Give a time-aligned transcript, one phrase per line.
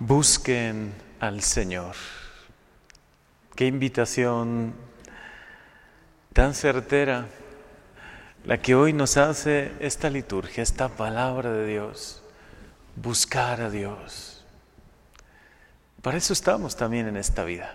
[0.00, 1.94] Busquen al Señor.
[3.54, 4.72] Qué invitación
[6.32, 7.26] tan certera
[8.46, 12.22] la que hoy nos hace esta liturgia, esta palabra de Dios.
[12.96, 14.42] Buscar a Dios.
[16.00, 17.74] Para eso estamos también en esta vida.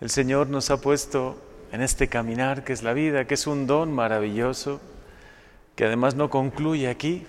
[0.00, 1.38] El Señor nos ha puesto
[1.72, 4.80] en este caminar que es la vida, que es un don maravilloso,
[5.74, 7.26] que además no concluye aquí,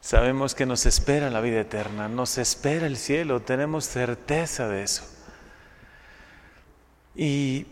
[0.00, 5.04] Sabemos que nos espera la vida eterna, nos espera el cielo, tenemos certeza de eso.
[7.14, 7.66] Y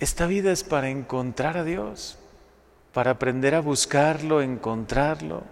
[0.00, 2.18] esta vida es para encontrar a Dios,
[2.92, 5.44] para aprender a buscarlo, encontrarlo,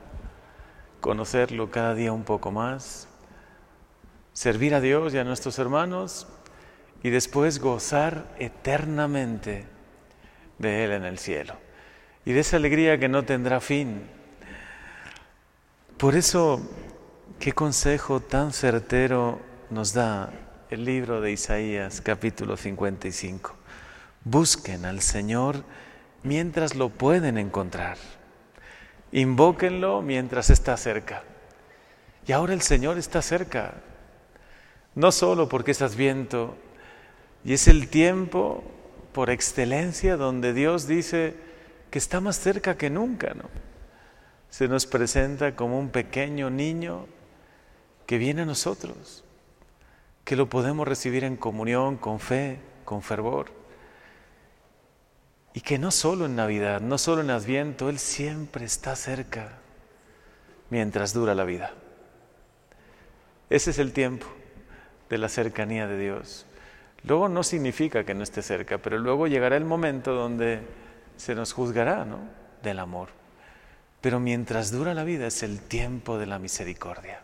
[1.00, 3.06] conocerlo cada día un poco más,
[4.32, 6.26] servir a Dios y a nuestros hermanos
[7.02, 9.66] y después gozar eternamente
[10.58, 11.54] de Él en el cielo.
[12.24, 14.10] Y de esa alegría que no tendrá fin,
[15.98, 16.60] por eso,
[17.38, 20.30] qué consejo tan certero nos da
[20.68, 23.54] el libro de Isaías capítulo 55.
[24.24, 25.64] Busquen al Señor
[26.22, 27.96] mientras lo pueden encontrar.
[29.10, 31.22] Invóquenlo mientras está cerca.
[32.26, 33.74] Y ahora el Señor está cerca.
[34.94, 36.56] No solo porque estás viento,
[37.42, 38.64] y es el tiempo
[39.12, 41.34] por excelencia donde Dios dice
[41.90, 43.48] que está más cerca que nunca, ¿no?
[44.56, 47.04] Se nos presenta como un pequeño niño
[48.06, 49.22] que viene a nosotros,
[50.24, 53.48] que lo podemos recibir en comunión, con fe, con fervor.
[55.52, 59.58] Y que no solo en Navidad, no solo en Adviento, Él siempre está cerca
[60.70, 61.74] mientras dura la vida.
[63.50, 64.26] Ese es el tiempo
[65.10, 66.46] de la cercanía de Dios.
[67.02, 70.62] Luego no significa que no esté cerca, pero luego llegará el momento donde
[71.18, 72.20] se nos juzgará ¿no?
[72.62, 73.25] del amor.
[74.06, 77.22] Pero mientras dura la vida es el tiempo de la misericordia.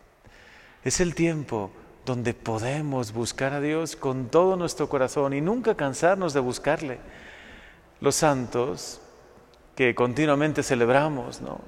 [0.82, 1.70] Es el tiempo
[2.04, 6.98] donde podemos buscar a Dios con todo nuestro corazón y nunca cansarnos de buscarle.
[8.00, 9.00] Los santos
[9.76, 11.60] que continuamente celebramos, ¿no?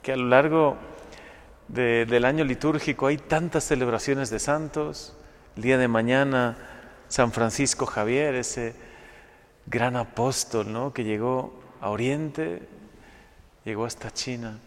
[0.00, 0.78] que a lo largo
[1.68, 5.14] del año litúrgico hay tantas celebraciones de santos.
[5.54, 6.56] El día de mañana,
[7.08, 8.74] San Francisco Javier, ese
[9.66, 10.94] gran apóstol ¿no?
[10.94, 12.66] que llegó a Oriente,
[13.64, 14.58] llegó hasta China,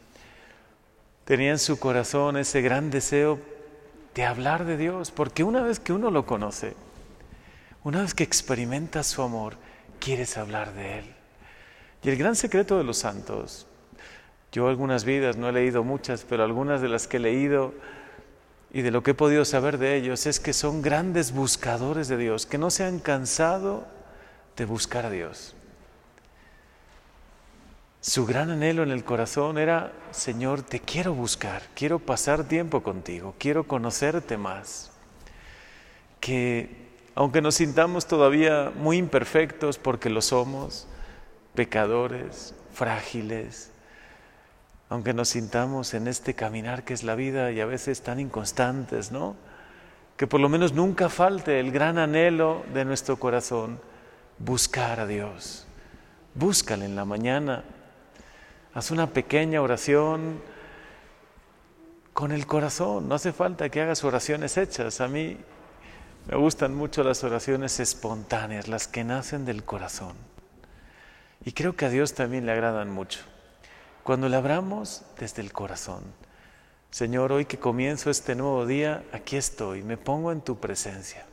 [1.25, 3.39] tenía en su corazón ese gran deseo
[4.13, 6.73] de hablar de Dios, porque una vez que uno lo conoce,
[7.84, 9.57] una vez que experimenta su amor,
[10.00, 11.05] quieres hablar de Él.
[12.03, 13.67] Y el gran secreto de los santos,
[14.51, 17.73] yo algunas vidas, no he leído muchas, pero algunas de las que he leído
[18.72, 22.17] y de lo que he podido saber de ellos, es que son grandes buscadores de
[22.17, 23.85] Dios, que no se han cansado
[24.55, 25.54] de buscar a Dios.
[28.07, 33.33] Su gran anhelo en el corazón era, Señor, te quiero buscar, quiero pasar tiempo contigo,
[33.39, 34.91] quiero conocerte más.
[36.19, 36.69] Que
[37.16, 40.85] aunque nos sintamos todavía muy imperfectos porque lo somos,
[41.55, 43.71] pecadores, frágiles,
[44.87, 49.11] aunque nos sintamos en este caminar que es la vida y a veces tan inconstantes,
[49.11, 49.35] ¿no?
[50.16, 53.79] Que por lo menos nunca falte el gran anhelo de nuestro corazón,
[54.37, 55.66] buscar a Dios.
[56.35, 57.63] Búscale en la mañana,
[58.75, 60.41] Haz una pequeña oración
[62.11, 63.07] con el corazón.
[63.07, 64.99] No hace falta que hagas oraciones hechas.
[64.99, 65.37] A mí
[66.27, 70.17] me gustan mucho las oraciones espontáneas, las que nacen del corazón.
[71.45, 73.21] Y creo que a Dios también le agradan mucho.
[74.03, 76.03] Cuando le abramos desde el corazón.
[76.91, 81.25] Señor, hoy que comienzo este nuevo día, aquí estoy, me pongo en tu presencia.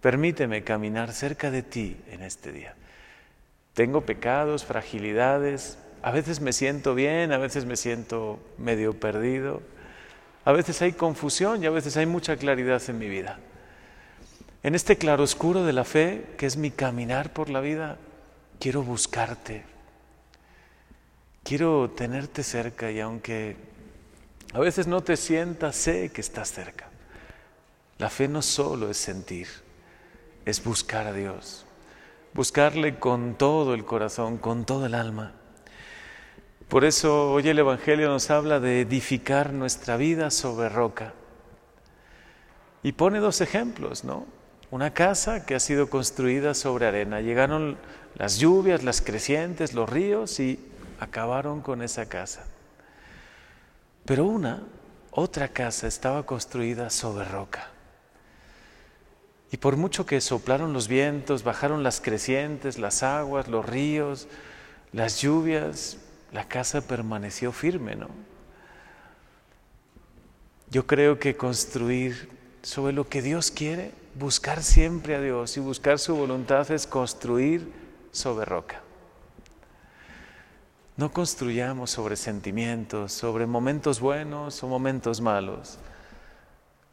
[0.00, 2.74] Permíteme caminar cerca de ti en este día.
[3.74, 9.62] Tengo pecados, fragilidades, a veces me siento bien, a veces me siento medio perdido,
[10.44, 13.38] a veces hay confusión y a veces hay mucha claridad en mi vida.
[14.62, 17.98] En este claroscuro de la fe, que es mi caminar por la vida,
[18.58, 19.64] quiero buscarte.
[21.44, 23.56] Quiero tenerte cerca y aunque
[24.52, 26.88] a veces no te sientas, sé que estás cerca.
[27.98, 29.48] La fe no solo es sentir,
[30.44, 31.64] es buscar a Dios.
[32.34, 35.34] Buscarle con todo el corazón, con todo el alma.
[36.68, 41.14] Por eso hoy el Evangelio nos habla de edificar nuestra vida sobre roca.
[42.82, 44.26] Y pone dos ejemplos, ¿no?
[44.70, 47.22] Una casa que ha sido construida sobre arena.
[47.22, 47.78] Llegaron
[48.16, 50.60] las lluvias, las crecientes, los ríos y
[51.00, 52.44] acabaron con esa casa.
[54.04, 54.62] Pero una,
[55.10, 57.70] otra casa estaba construida sobre roca.
[59.50, 64.28] Y por mucho que soplaron los vientos, bajaron las crecientes, las aguas, los ríos,
[64.92, 65.96] las lluvias,
[66.32, 68.08] la casa permaneció firme, ¿no?
[70.70, 72.28] Yo creo que construir
[72.62, 77.72] sobre lo que Dios quiere, buscar siempre a Dios y buscar su voluntad es construir
[78.12, 78.82] sobre roca.
[80.96, 85.78] No construyamos sobre sentimientos, sobre momentos buenos o momentos malos,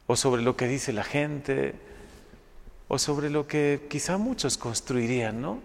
[0.06, 1.74] o sobre lo que dice la gente,
[2.88, 5.58] o sobre lo que quizá muchos construirían, ¿no?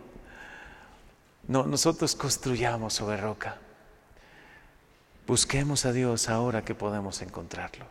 [1.48, 3.58] No, nosotros construyamos sobre roca.
[5.28, 7.86] Busquemos a Dios ahora que podemos encontrarlo.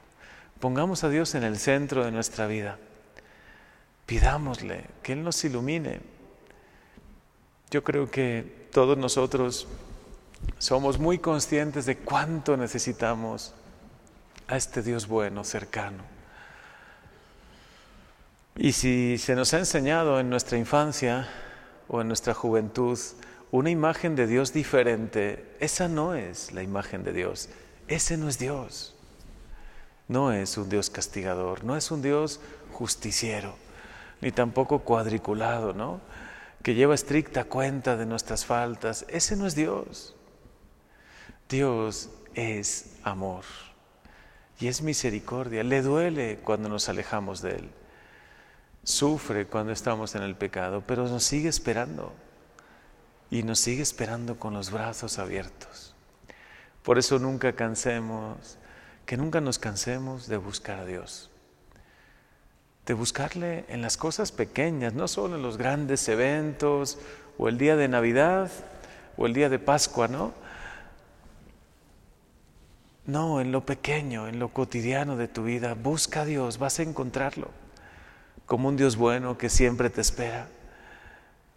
[0.61, 2.79] Pongamos a Dios en el centro de nuestra vida.
[4.06, 6.00] Pidámosle que Él nos ilumine.
[7.70, 9.67] Yo creo que todos nosotros
[10.58, 13.55] somos muy conscientes de cuánto necesitamos
[14.49, 16.03] a este Dios bueno, cercano.
[18.56, 21.29] Y si se nos ha enseñado en nuestra infancia
[21.88, 22.99] o en nuestra juventud
[23.50, 27.49] una imagen de Dios diferente, esa no es la imagen de Dios,
[27.88, 28.94] ese no es Dios.
[30.11, 32.41] No es un Dios castigador, no es un Dios
[32.73, 33.55] justiciero,
[34.20, 36.00] ni tampoco cuadriculado, ¿no?
[36.64, 39.06] Que lleva estricta cuenta de nuestras faltas.
[39.08, 40.17] Ese no es Dios.
[41.49, 43.44] Dios es amor
[44.58, 45.62] y es misericordia.
[45.62, 47.70] Le duele cuando nos alejamos de Él.
[48.82, 52.12] Sufre cuando estamos en el pecado, pero nos sigue esperando.
[53.31, 55.94] Y nos sigue esperando con los brazos abiertos.
[56.82, 58.59] Por eso nunca cansemos,
[59.06, 61.31] que nunca nos cansemos de buscar a Dios.
[62.87, 66.99] De buscarle en las cosas pequeñas, no solo en los grandes eventos
[67.38, 68.50] o el día de Navidad
[69.17, 70.32] o el día de Pascua, ¿no?
[73.06, 76.82] No, en lo pequeño, en lo cotidiano de tu vida, busca a Dios, vas a
[76.82, 77.50] encontrarlo
[78.50, 80.49] como un Dios bueno que siempre te espera,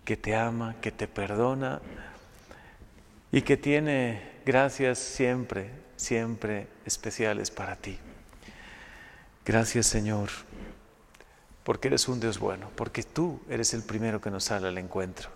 [0.06, 1.82] que te ama, que te perdona
[3.32, 7.98] y que tiene gracias siempre, siempre especiales para ti.
[9.46, 10.30] Gracias Señor,
[11.64, 15.30] porque eres un Dios bueno, porque tú eres el primero que nos sale al encuentro.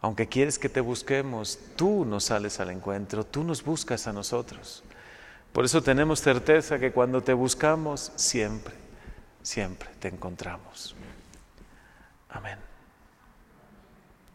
[0.00, 4.84] Aunque quieres que te busquemos, tú nos sales al encuentro, tú nos buscas a nosotros.
[5.52, 8.74] Por eso tenemos certeza que cuando te buscamos, siempre,
[9.42, 10.94] siempre te encontramos.
[12.28, 12.75] Amén.